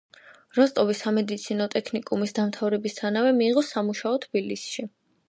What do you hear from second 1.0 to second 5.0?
სამედიცინო ტექნიკუმის დამთავრებისთანავე მიიღო სამუშაო თბილისში.